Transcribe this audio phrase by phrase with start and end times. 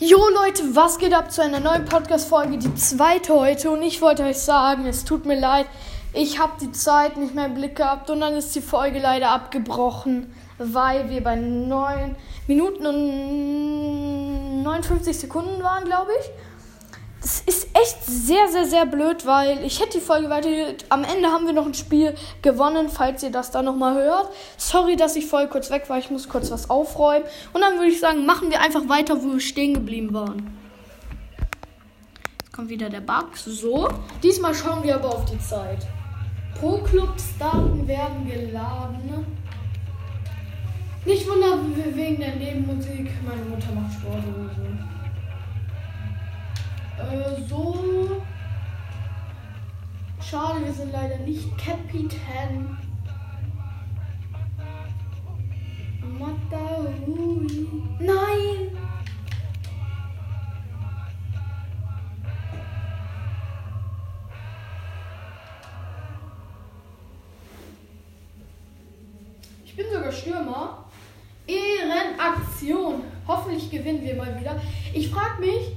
[0.00, 3.68] Jo Leute, was geht ab zu einer neuen Podcast-Folge, die zweite heute.
[3.70, 5.66] Und ich wollte euch sagen, es tut mir leid,
[6.12, 9.30] ich habe die Zeit nicht mehr im Blick gehabt und dann ist die Folge leider
[9.30, 12.14] abgebrochen, weil wir bei 9
[12.46, 16.30] Minuten und 59 Sekunden waren, glaube ich.
[17.28, 20.48] Das ist echt sehr, sehr, sehr blöd, weil ich hätte die Folge weiter.
[20.88, 24.30] Am Ende haben wir noch ein Spiel gewonnen, falls ihr das da nochmal hört.
[24.56, 25.98] Sorry, dass ich voll kurz weg war.
[25.98, 27.26] Ich muss kurz was aufräumen.
[27.52, 30.56] Und dann würde ich sagen, machen wir einfach weiter, wo wir stehen geblieben waren.
[32.40, 33.36] Jetzt kommt wieder der Bug.
[33.36, 33.90] So.
[34.22, 35.86] Diesmal schauen wir aber auf die Zeit.
[36.58, 39.26] Pro Clubs-Daten werden geladen.
[41.04, 43.10] Nicht wundern wegen der Nebenmusik.
[43.22, 44.97] Meine Mutter macht Sport oder so.
[46.98, 48.22] Äh, so.
[50.20, 52.76] Schade, wir sind leider nicht Kapitän.
[56.18, 57.68] Matarui.
[58.00, 58.76] Nein!
[69.64, 70.84] Ich bin sogar Stürmer.
[71.46, 73.02] Ehrenaktion.
[73.26, 74.60] Hoffentlich gewinnen wir mal wieder.
[74.92, 75.76] Ich frage mich,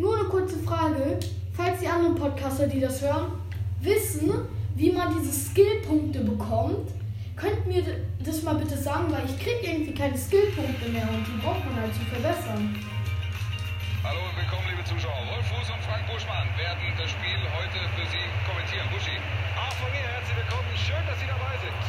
[0.00, 1.18] nur eine kurze Frage,
[1.52, 3.32] falls die anderen Podcaster, die das hören,
[3.82, 4.32] wissen,
[4.74, 6.88] wie man diese Skillpunkte bekommt,
[7.36, 7.84] könnt mir
[8.24, 11.84] das mal bitte sagen, weil ich kriege irgendwie keine Skillpunkte mehr und die braucht man
[11.84, 12.74] halt zu verbessern.
[14.02, 15.20] Hallo und willkommen, liebe Zuschauer.
[15.28, 18.88] Wolf Fuß und Frank Buschmann werden das Spiel heute für Sie kommentieren.
[18.88, 19.20] Buschi.
[19.60, 20.72] Auch von mir herzlich willkommen.
[20.80, 21.80] Schön, dass Sie dabei sind.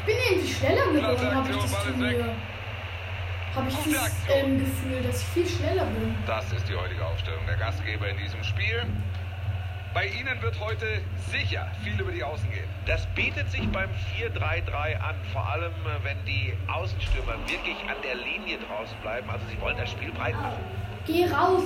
[0.00, 2.32] Ich bin irgendwie schneller geworden, habe ich das Turnier.
[3.54, 6.14] Habe ich das ähm, Gefühl, dass ich viel schneller bin.
[6.26, 8.84] Das ist die heutige Aufstellung der Gastgeber in diesem Spiel.
[9.92, 10.86] Bei Ihnen wird heute
[11.32, 12.68] sicher viel über die Außen gehen.
[12.86, 18.14] Das bietet sich beim 4-3-3 an, vor allem äh, wenn die Außenstürmer wirklich an der
[18.14, 19.28] Linie draußen bleiben.
[19.28, 20.62] Also sie wollen das Spiel breit machen.
[21.06, 21.64] Geh raus!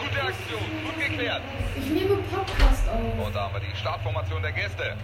[0.00, 1.42] Gute Aktion, gut geklärt.
[1.76, 3.26] Ich nehme Podcast auf.
[3.26, 4.96] Und da haben wir die Startformation der Gäste.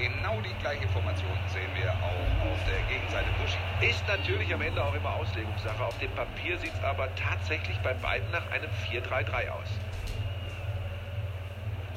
[0.00, 3.58] Genau die gleiche Formation sehen wir auch auf der Gegenseite Buschi.
[3.86, 5.84] Ist natürlich am Ende auch immer Auslegungssache.
[5.84, 9.68] Auf dem Papier sieht es aber tatsächlich bei beiden nach einem 4-3-3 aus.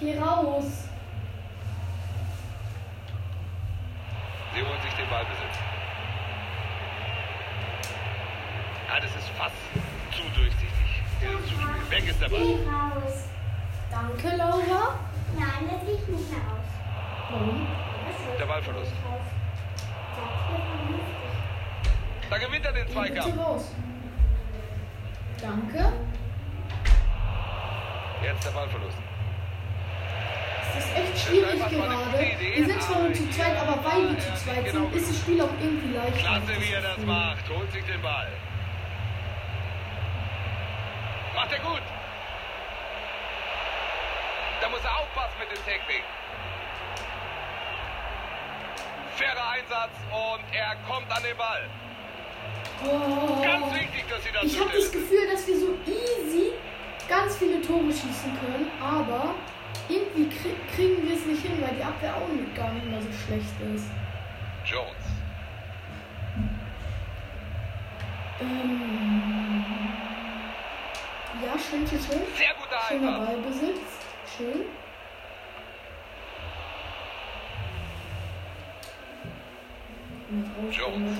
[0.02, 0.90] Geh raus!
[4.54, 5.56] Sie holen sich den Ballbesitz.
[8.90, 9.56] Ja, das ist fast
[10.12, 10.70] zu durchsichtig.
[11.22, 11.90] Dieses Zuspiel.
[11.90, 12.40] Weg ist der Ball.
[12.40, 13.30] Geh raus.
[13.90, 15.00] Danke, Laura.
[15.40, 16.68] Nein, das liegt nicht mehr aus.
[17.32, 17.93] Warum?
[18.40, 18.92] Der Ballverlust.
[22.30, 23.64] Da gewinnt er den Zweikampf.
[25.42, 25.94] Danke.
[28.24, 28.98] Jetzt der Ballverlust.
[30.76, 31.96] Es ist echt schwierig gerade.
[32.56, 35.42] Wir sind zwar nur zu zweit, aber weil wir zu zweit sind, ist das Spiel
[35.42, 36.18] auch irgendwie leichter.
[36.18, 37.50] Klasse, wie er das macht.
[37.50, 38.32] Holt sich den Ball.
[41.36, 41.82] Macht er gut.
[44.62, 46.04] Da muss er aufpassen mit dem Technik.
[49.16, 51.70] Fairer Einsatz und er kommt an den Ball.
[52.84, 53.42] Oh.
[53.42, 54.92] Ganz wichtig, dass sie das Ich habe das.
[54.92, 56.52] Gefühl, dass wir so easy
[57.08, 59.36] ganz viele Tore schießen können, aber
[59.88, 63.02] irgendwie krie kriegen wir es nicht hin, weil die Abwehr auch nicht, gar nicht mehr
[63.02, 63.86] so schlecht ist.
[64.66, 65.06] Jones.
[68.42, 69.64] Ähm
[71.46, 72.22] ja, schön, schön, schön.
[72.36, 73.26] Sehr guter Schöner.
[73.26, 73.80] Ballbesitz.
[74.38, 74.66] Schön.
[80.72, 81.18] Jones.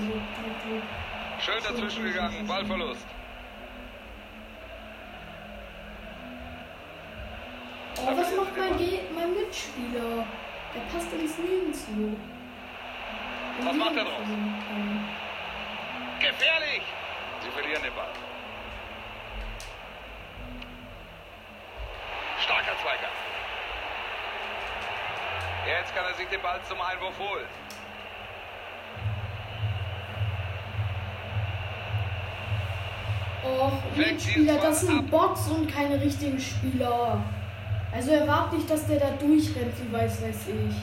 [1.40, 2.46] Schön dazwischen gegangen.
[2.46, 3.06] Ballverlust.
[7.96, 10.26] Oh, was macht mein, Ge mein Mitspieler?
[10.74, 12.16] Der passt ins Nirgendwo.
[13.62, 14.26] Was macht er draus?
[16.18, 16.82] Gefährlich.
[17.42, 18.10] Sie verlieren den Ball.
[22.42, 23.14] Starker Zweikampf.
[25.66, 27.46] Jetzt kann er sich den Ball zum Einwurf holen.
[33.44, 37.22] Och, Mitspieler, das sind Bots und keine richtigen Spieler.
[37.92, 40.74] Also erwarte nicht, dass der da durchrennt, wie weiß weiß ich.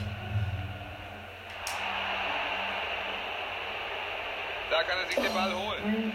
[4.70, 6.12] Da kann er sich den Ball holen.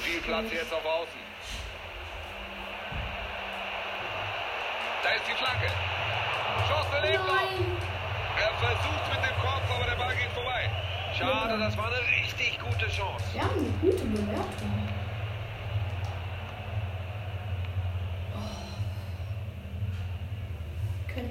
[0.00, 1.20] Viel Platz jetzt auf Außen.
[5.02, 5.66] Da ist die Flanke.
[6.68, 7.24] Chance lebt.
[7.26, 7.76] Nein!
[8.36, 10.70] Er versucht mit dem Kopf, aber der Ball geht vorbei.
[11.16, 13.24] Schade, das war eine richtig gute Chance.
[13.40, 15.01] Haben eine gute Bewertung.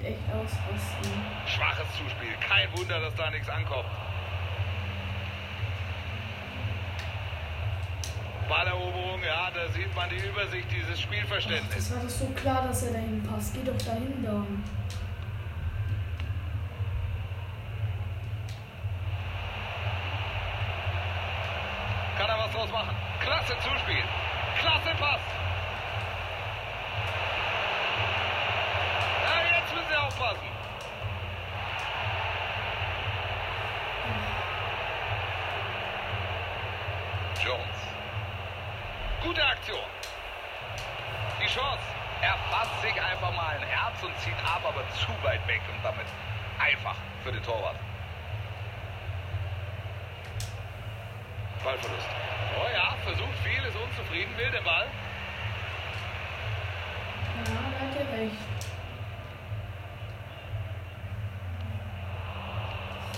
[0.02, 1.12] Könnte echt ausrasten.
[1.46, 2.34] Schwaches Zuspiel.
[2.48, 3.86] Kein Wunder, dass da nichts ankommt.
[8.50, 11.90] Balleroberung, ja, da sieht man die Übersicht dieses Ach, Spielverständnisses.
[11.90, 13.54] das war doch so klar, dass er dahin passt.
[13.54, 14.64] Geh doch dahin dann.
[22.18, 22.96] Kann er was draus machen?
[23.22, 24.04] Klasse Zuspiel.
[24.60, 25.22] Klasse Pass.
[29.24, 29.62] Ja,
[30.22, 30.52] jetzt müssen Sie aufpassen.
[37.44, 37.80] Jones.
[39.24, 39.80] Gute Aktion.
[41.42, 41.80] Die Chance.
[42.22, 45.84] Er fasst sich einfach mal ein Herz und zieht ab, aber zu weit weg und
[45.84, 46.06] damit
[46.60, 47.78] einfach für den Torwart.
[51.64, 52.10] Ballverlust.
[52.58, 54.88] Oh ja, versucht viel, ist unzufrieden, will den Ball.
[57.38, 58.36] Ja, da hat er recht.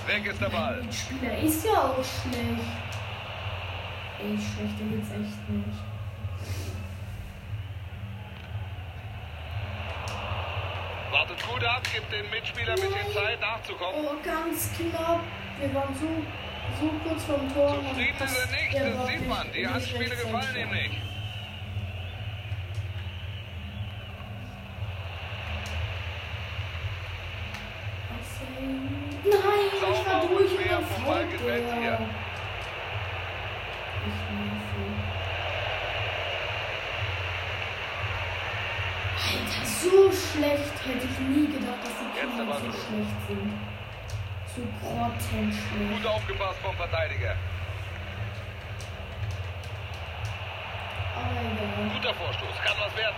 [0.07, 0.81] Weg ist der Ball.
[0.81, 2.93] Der Spieler ist ja auch schlecht.
[4.19, 5.79] Ey, schlechter geht's echt nicht.
[11.11, 14.05] Wartet gut ab, gibt den Mitspieler ein bisschen Zeit nachzukommen.
[14.05, 15.21] Oh, ganz knapp.
[15.59, 16.07] Wir waren so,
[16.81, 17.77] so kurz vom Tor.
[17.89, 19.47] Zufrieden er passt nicht, das sieht man.
[19.53, 21.03] Die Handspiele gefallen ihm nicht.
[29.25, 29.41] Nein,
[29.73, 32.05] ich war Sauber durch und und fair dann Ich nerve.
[39.15, 43.53] Alter, so schlecht hätte ich nie gedacht, dass die Kinder so schlecht sind.
[44.55, 45.93] So grottenschlecht.
[45.93, 47.35] Gut aufgepasst vom Verteidiger.
[51.15, 51.89] Egal.
[51.93, 53.15] Guter Vorstoß, kann was werden.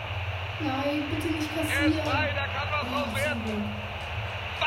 [0.59, 1.91] Nein, bitte nicht Er kassieren.
[1.93, 3.84] ist frei, da kann was draus werden.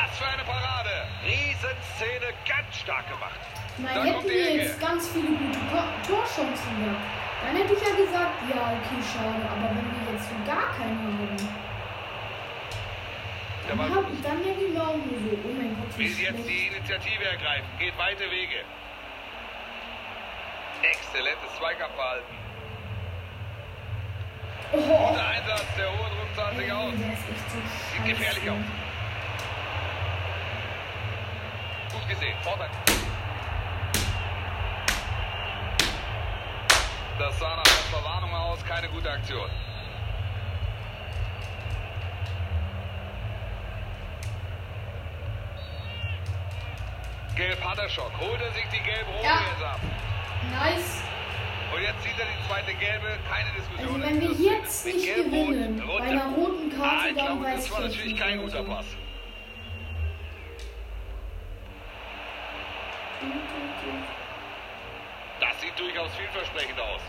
[0.09, 0.89] Was für eine Parade.
[1.23, 3.39] Riesenszene, ganz stark gemacht.
[3.77, 7.05] Nein, Da hätten wir jetzt ganz viele gute Tor Torchancen gehabt,
[7.45, 9.41] dann hätte ich ja gesagt, ja, okay, schade.
[9.45, 11.37] Aber wenn wir jetzt so gar keinen haben,
[13.67, 16.41] dann, Ball hab, dann denke ich auch nur so, oh mein Gott, wie will jetzt
[16.41, 16.49] schlecht.
[16.49, 18.65] die Initiative ergreifen, geht weite Wege.
[20.81, 22.35] Exzellentes Zweikampfverhalten.
[24.71, 26.93] Oh, Guter Einsatz, der hohe Druck zahlt sich aus.
[27.93, 28.65] Sieht gefährlich aus.
[31.91, 32.69] Gut gesehen, Vorteil.
[37.19, 39.49] Das sah nach einer Verwarnung aus, keine gute Aktion.
[47.35, 48.05] Gelb hat er schon.
[48.19, 49.41] Holt er sich die gelb-rote Ja.
[49.51, 49.79] jetzt ab.
[50.51, 51.01] Nice.
[51.73, 53.17] Und jetzt zieht er die zweite gelbe.
[53.29, 54.01] Keine Also Diskussion.
[54.01, 57.43] wenn wir Das jetzt mit nicht gewinnen, bei einer roten Ah, Karte, ich dann glaube,
[57.45, 58.63] weiß das ich war jetzt natürlich nicht kein mehr guter.
[58.63, 58.85] Pass.
[65.39, 67.01] Das sieht durchaus vielversprechend aus.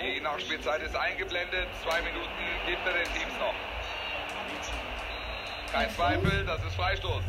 [0.00, 1.68] Die Nachspielzeit ist eingeblendet.
[1.82, 2.28] Zwei Minuten
[2.66, 3.54] gibt er den Teams noch.
[5.72, 7.22] Kein Zweifel, das ist Freistoß.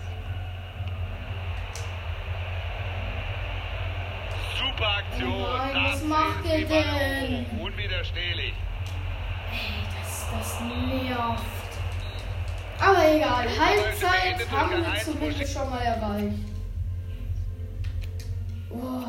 [4.58, 5.32] Super Aktion.
[5.32, 7.46] Oh nein, was das macht er die Balleroberung.
[7.50, 7.60] denn?
[7.60, 8.54] Unwiderstehlich.
[9.52, 11.44] Ey, das, das nervt.
[12.80, 16.53] Aber egal, Halbzeit haben wir zumindest schon mal erreicht.
[18.74, 19.04] Oh.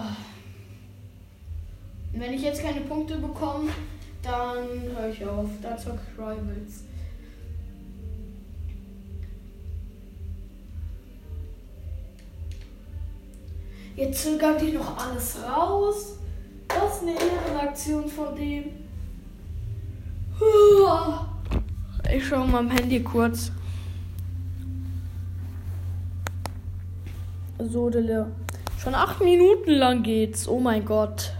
[2.12, 3.70] Wenn ich jetzt keine Punkte bekomme,
[4.22, 4.66] dann
[4.96, 5.48] höre ich auf.
[5.62, 6.84] Da zocke ich Rivals.
[13.96, 16.18] Jetzt zögert die noch alles raus.
[16.68, 18.64] Das ist eine Ehrenaktion von dem.
[22.12, 23.52] Ich schaue mal am Handy kurz.
[27.58, 28.43] So, Dille.
[28.84, 30.46] Schon acht Minuten lang geht's.
[30.46, 31.32] Oh mein Gott.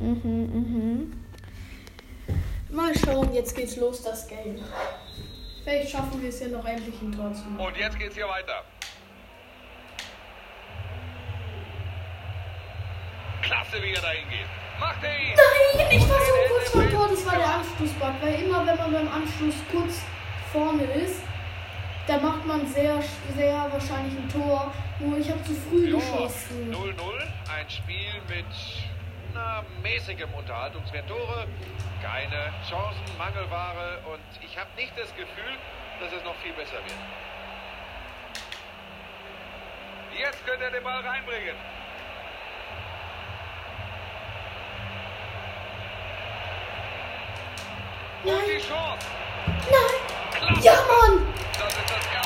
[0.00, 1.12] Mhm, mhm.
[2.70, 4.56] Mal schauen, jetzt geht's los, das Game.
[5.62, 7.66] Vielleicht schaffen wir es ja noch endlich ein Tor zu machen.
[7.66, 8.64] Und jetzt geht's hier weiter.
[13.42, 14.48] Klasse, wie er dahin geht.
[14.80, 15.36] Macht er ihn!
[15.36, 18.92] Nein, ich war so kurz vor Tor, das war der Anschlussbug, weil immer wenn man
[18.92, 20.00] beim Anschluss kurz
[20.52, 21.20] vorne ist,
[22.06, 23.02] da macht man sehr,
[23.36, 24.72] sehr wahrscheinlich ein Tor.
[24.98, 26.72] Nur ich habe zu früh Ja, geschossen.
[26.72, 26.94] 0-0,
[27.56, 28.44] ein Spiel mit
[29.34, 31.08] na, mäßigem Unterhaltungswert.
[31.08, 31.46] Tore,
[32.02, 35.54] keine Chancen, Mangelware und ich habe nicht das Gefühl,
[36.00, 36.98] dass es noch viel besser wird.
[40.18, 41.56] Jetzt könnte er den Ball reinbringen.
[48.24, 49.06] Und Nein, die Chance.
[49.70, 50.01] nein.
[50.62, 51.22] Ja, Mann.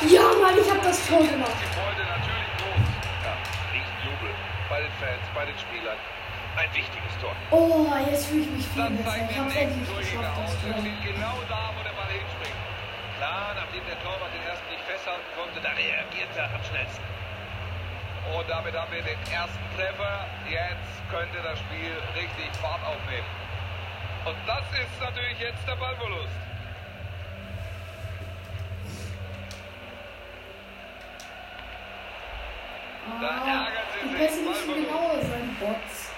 [0.09, 1.53] Ja, Mann, ich habe das Tor gemacht.
[1.61, 2.85] Die Freude natürlich groß.
[3.21, 3.33] Ja,
[3.69, 4.33] Riesenjubel
[4.69, 5.97] bei den Fans, bei den Spielern.
[6.57, 7.37] Ein wichtiges Tor.
[7.53, 9.13] Oh, jetzt fühle ich mich viel besser.
[9.13, 10.73] Ich den hab's nächsten endlich geschafft, das Tor.
[10.81, 12.61] genau da, wo der Ball hinspringt.
[13.21, 17.05] Klar, nachdem der Torwart den ersten nicht festhalten konnte, da reagiert er am schnellsten.
[18.33, 20.25] Und damit haben wir den ersten Treffer.
[20.49, 23.29] Jetzt könnte das Spiel richtig Fahrt aufnehmen.
[24.25, 26.33] Und das ist natürlich jetzt der Ballverlust.
[32.96, 33.67] Da Ah,
[34.03, 34.15] die.
[34.15, 36.11] Pässe müssen genauer sein, Bots.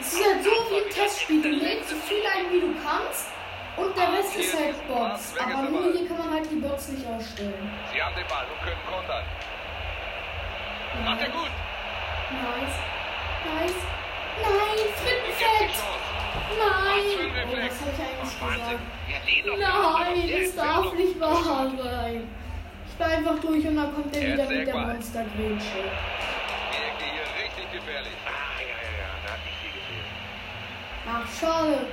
[0.00, 1.42] Es ist halt so wie ein Testspiel.
[1.42, 3.28] Du lädst so viel ein, wie du kannst.
[3.76, 5.34] Und der Rest ist halt Bots.
[5.38, 7.70] Aber nur hier kann man halt die Bots nicht ausstellen.
[7.92, 9.24] Sie haben den Ball und können kontern.
[11.04, 11.50] Macht er gut.
[12.30, 12.76] Nice.
[13.44, 13.80] Nice.
[14.42, 15.74] Nein, Frittenfett.
[16.58, 17.04] Nein.
[17.46, 18.80] Oh, was habe ich eigentlich gesagt?
[19.58, 22.43] Nein, das ist darf nicht wahr sein.
[22.94, 24.86] Ich bin einfach durch und dann kommt er Er wieder mit der gut.
[24.86, 25.82] Monstergrätsche.
[25.82, 28.14] Die Ecke hier richtig gefährlich.
[28.22, 30.06] Ah, ja, ja, ja, da hat nicht viel gefehlt.
[31.02, 31.90] Ach, schade.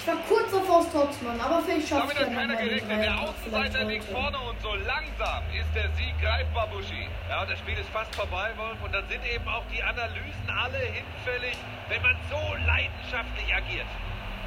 [0.00, 3.04] Ich war kurz davor Stotzmann, aber vielleicht schaffe Damit ich hat keiner gerechnet.
[3.04, 3.20] Der.
[3.20, 7.04] Außenseiter liegt vorne und so langsam ist der Sieg greifbar, Buschi.
[7.28, 8.80] Ja, das Spiel ist fast vorbei, Wolf.
[8.80, 11.60] Und dann sind eben auch die Analysen alle hinfällig,
[11.92, 13.92] wenn man so leidenschaftlich agiert.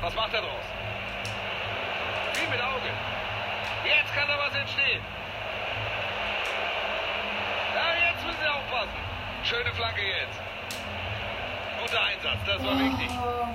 [0.02, 0.66] Was macht er draus?
[2.34, 2.90] Wie mit Auge.
[3.86, 5.06] Jetzt kann da was entstehen.
[7.78, 7.94] Ja,
[8.48, 9.00] Sie aufpassen.
[9.44, 10.40] Schöne Flanke jetzt.
[11.82, 13.10] Guter Einsatz, das war wichtig.
[13.12, 13.48] Oh.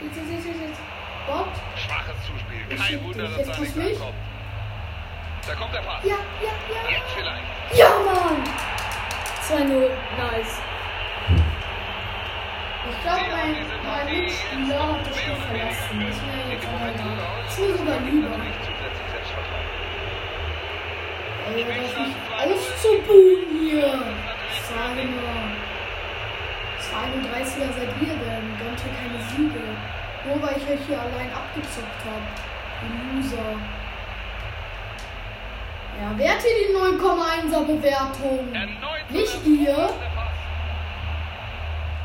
[0.00, 0.80] Jetzt, jetzt, jetzt, jetzt, jetzt.
[1.26, 1.52] Gott.
[1.76, 2.64] Schwaches Zuspiel.
[2.70, 3.96] Ich Kein schieb Wunder, dass da nichts mich.
[4.00, 4.14] ankommt.
[5.46, 6.04] Da kommt der Pass.
[6.04, 6.90] Ja, ja, ja.
[6.90, 7.44] Jetzt vielleicht.
[7.76, 8.44] Ja, Mann.
[9.44, 9.90] 2-0.
[10.16, 10.56] Nice.
[12.88, 15.98] Ich glaube, mein, mein Mitspieler hat das weniger verlassen.
[15.98, 17.18] mir den jetzt aber egal.
[17.28, 17.52] aus.
[17.52, 18.40] Ist mir sogar lieber.
[21.52, 24.29] Ey, das nicht auszubuhen hier.
[24.68, 25.50] Sage mal.
[26.90, 28.46] 32er seid ihr denn?
[28.58, 29.64] Gönnt ihr keine Siege.
[30.26, 32.26] Nur weil ich euch hier allein abgezockt habe.
[32.82, 33.50] Ihr Loser.
[36.00, 38.54] Ja, wer hat hier die 9,1er Bewertung?
[38.54, 39.90] Erneut Nicht ihr.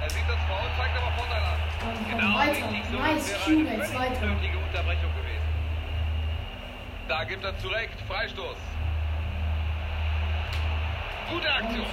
[0.02, 1.60] Er sieht das Foul, zeigt aber Vorteil an.
[2.10, 2.68] Genau, weiter.
[2.92, 2.98] so.
[3.00, 4.22] Nice, völlig weiter.
[4.22, 5.48] unnötige Unterbrechung gewesen.
[7.08, 8.00] Da gibt er zurecht.
[8.08, 8.58] Freistoß.
[11.32, 11.86] Gute Aktion.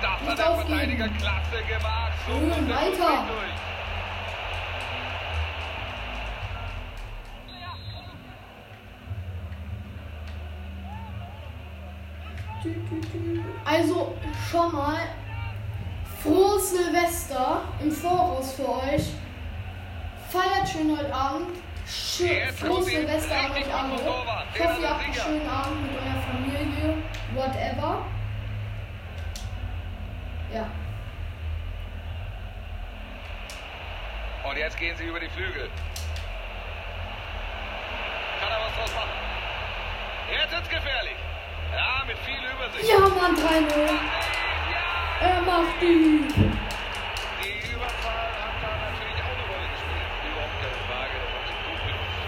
[0.00, 0.68] Das hat der aufgeben.
[0.68, 2.12] Verteidiger klasse gemacht.
[2.26, 3.24] So der weiter.
[3.26, 3.68] Durch.
[13.64, 14.16] Also
[14.50, 15.00] schon mal
[16.22, 19.12] frohes Silvester im Voraus für euch.
[20.28, 21.48] Feiert schön heute Abend.
[21.86, 23.94] Schön, frohes Silvester an euch alle.
[23.94, 27.02] Ich hoffe, ihr habt einen schönen Abend mit eurer Familie.
[27.34, 28.04] Whatever.
[30.52, 30.66] Ja.
[34.48, 35.68] Und jetzt gehen sie über die Flügel.
[38.40, 39.10] Kann er was draus machen?
[40.32, 41.16] Jetzt wird's gefährlich.
[41.72, 42.88] Ja, mit viel Übersicht.
[42.88, 43.68] Ja, Mann, 3-0.
[45.20, 46.24] Ja, Er macht die
[47.78, 50.10] Überzahl hat da natürlich auch eine Rolle gespielt.
[50.32, 52.20] Überhaupt keine Frage, das hat sich gut genutzt.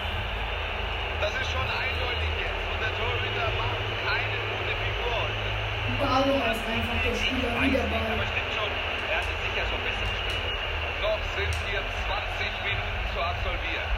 [1.20, 2.64] Das ist schon eindeutig jetzt.
[2.70, 5.48] Und der Torhüter macht keine gute Figur heute.
[6.20, 8.28] Bravo ist einfach der Spieler wieder nicht, aber bei.
[8.28, 8.68] stimmt schon.
[9.08, 10.52] Er hat es sicher schon besser gespielt.
[11.00, 13.88] Noch sind hier 20 Minuten zu absolvieren.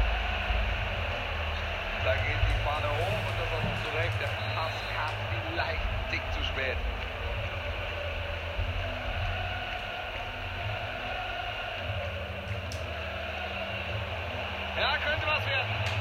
[2.07, 4.15] Da geht die Fahne hoch und das auch noch zurecht.
[4.23, 5.11] Der Pass kam
[5.51, 5.83] vielleicht
[6.15, 6.79] Tick zu spät.
[14.79, 15.93] Ja, könnte was werden.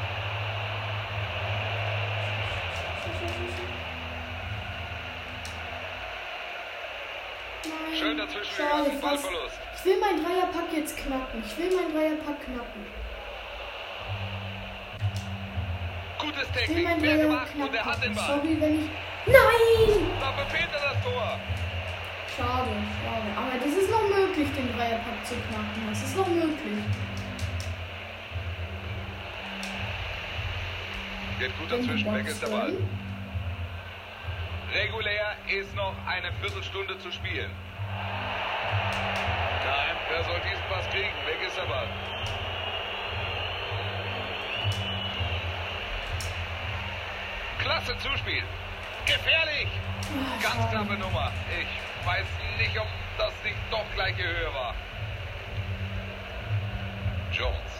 [7.63, 9.23] Nein, Schön dazwischen schade, gegangen, fast.
[9.23, 9.59] Ballverlust.
[9.77, 11.43] Ich will meinen Dreierpack jetzt knacken.
[11.47, 12.83] Ich will meinen Dreierpack knacken.
[16.19, 18.11] Gutes Ich will Technik, meinen fair Dreier gemacht und er hat knacken.
[18.11, 18.27] den Ball.
[18.27, 18.89] Sorry, wenn ich.
[19.31, 20.11] Nein!
[20.19, 21.39] Da verfehlt er das Tor.
[22.35, 23.29] Schade, schade.
[23.39, 25.81] Aber das ist noch möglich, den Dreierpack zu knacken.
[25.87, 26.83] Das ist noch möglich.
[31.39, 32.73] Geht gut dazwischen, weg ist der Ball.
[34.75, 37.51] Regulär ist noch eine Viertelstunde zu spielen.
[39.65, 41.13] Nein, wer soll diesen Pass kriegen?
[41.25, 41.87] Weg ist der Ball.
[47.59, 48.43] Klasse Zuspiel.
[49.05, 49.67] Gefährlich.
[50.41, 51.31] Ganz knappe Nummer.
[51.59, 52.25] Ich weiß
[52.57, 54.75] nicht, ob das nicht doch gleiche Höhe war.
[57.31, 57.71] Jones.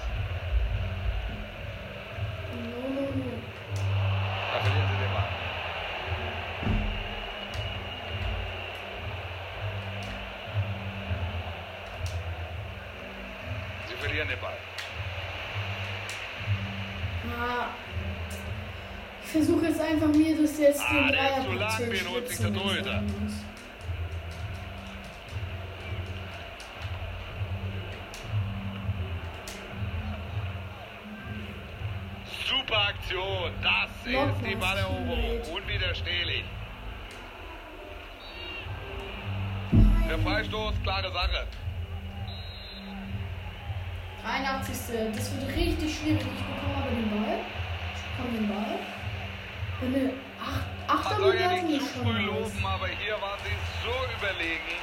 [19.31, 22.53] Versuche jetzt einfach mir das jetzt den Dreier zu schnitzen.
[32.45, 33.51] Super Aktion.
[33.63, 35.41] Das Nochmals ist die Balleroberung.
[35.55, 36.43] Unwiderstehlich.
[40.09, 41.47] Der Freistoß, klare Sache.
[44.23, 44.75] 83.
[45.15, 46.21] Das wird richtig schwierig.
[46.21, 47.39] Ich bekomme aber den Ball.
[47.95, 49.00] Ich bekomme den Ball.
[49.81, 50.11] Man soll ja
[50.87, 54.77] Achterbewertung nicht ist zu schon loben, aber hier waren sie so überlegen.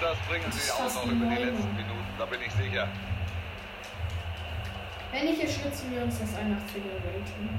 [0.00, 2.88] Das bringen sie auch noch über die letzten Minuten, da bin ich sicher.
[5.12, 7.50] Wenn nicht, jetzt schnitzen wir uns das 81er Rating.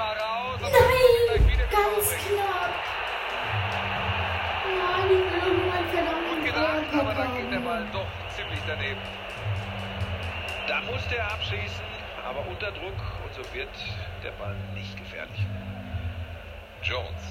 [0.00, 1.58] Nein.
[1.70, 2.74] Ganz knapp.
[4.64, 5.10] Nein,
[5.44, 9.00] irgendwann verdammt aber dann ging der Ball doch ziemlich daneben.
[10.66, 11.84] Da musste er abschließen,
[12.24, 13.68] aber unter Druck und so wird
[14.24, 15.46] der Ball nicht gefährlich.
[16.82, 17.22] Jones.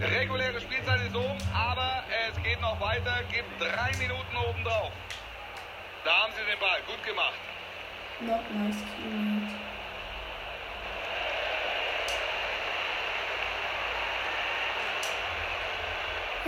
[0.00, 3.22] Reguläre Spielzeit ist um, aber es geht noch weiter.
[3.32, 4.92] Gibt drei Minuten obendrauf.
[6.04, 6.80] Da haben sie den Ball.
[6.86, 7.34] Gut gemacht.
[8.20, 8.82] Not nice,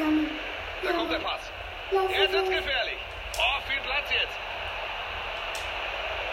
[0.01, 0.33] Teammate.
[0.83, 1.41] Ja, Da kommt der Pass.
[1.93, 2.99] Lauf, Jetzt wird's gefährlich.
[3.39, 4.37] Oh, viel Platz jetzt.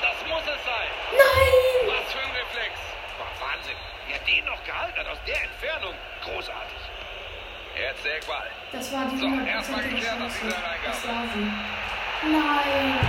[0.02, 0.90] Das muss es sein.
[1.12, 1.92] Nein!
[1.92, 2.74] Was für ein Reflex.
[3.18, 3.78] War Wahnsinn.
[4.08, 5.96] Wie er den noch gehalten hat aus der Entfernung.
[6.24, 6.82] Großartig.
[7.76, 8.48] Jetzt der Eckball.
[8.72, 10.38] Das war die So, erstmal 100% geklärt Chance.
[10.44, 10.86] dieser Reingabe.
[10.86, 11.46] Das war sie.
[12.24, 13.00] Nein!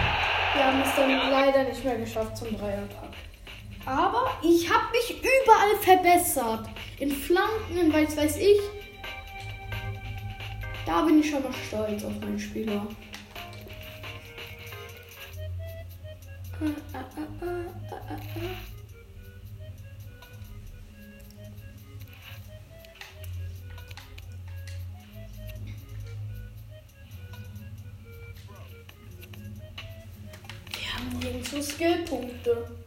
[0.54, 1.28] Wir haben es dann Ja.
[1.28, 3.12] leider nicht mehr geschafft zum Dreierpack.
[3.86, 6.66] Aber ich habe mich überall verbessert.
[6.98, 8.58] In Flanken, in weiß weiß ich.
[10.88, 12.86] Da bin ich schon mal stolz auf meinen Spieler.
[30.72, 32.77] Wir haben nirgendwo Skillpunkte.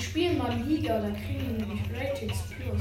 [0.00, 2.80] Wir spielen mal Liga, da kriegen wir nämlich Ratings plus.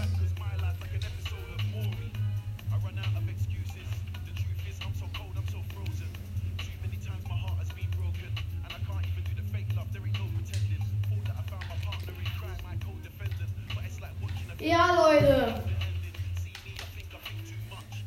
[14.60, 15.62] Ja, Leute.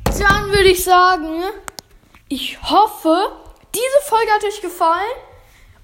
[0.05, 1.43] Dann würde ich sagen,
[2.29, 3.31] ich hoffe,
[3.75, 5.03] diese Folge hat euch gefallen.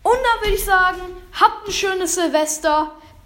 [0.03, 1.01] Und dann würde ich sagen,
[1.39, 2.98] habt ein schönes Silvester.